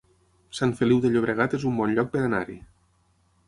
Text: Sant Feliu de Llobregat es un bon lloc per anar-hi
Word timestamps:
Sant 0.59 0.73
Feliu 0.79 1.03
de 1.03 1.11
Llobregat 1.11 1.55
es 1.59 1.67
un 1.73 1.77
bon 1.83 1.95
lloc 1.99 2.13
per 2.17 2.25
anar-hi 2.27 2.61